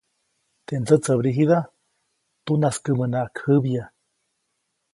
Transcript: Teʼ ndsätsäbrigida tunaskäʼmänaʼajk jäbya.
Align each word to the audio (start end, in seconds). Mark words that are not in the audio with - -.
Teʼ 0.65 0.79
ndsätsäbrigida 0.81 1.59
tunaskäʼmänaʼajk 2.45 3.35
jäbya. 3.45 3.83